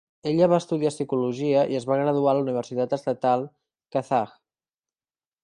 [0.29, 3.47] Ella va estudiar psicologia i es va graduar a la universitat estatal
[3.97, 4.35] kazakh.